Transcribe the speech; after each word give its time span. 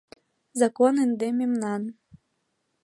Закон 0.59 0.95
ынде 1.05 1.27
мемнан! 1.39 1.83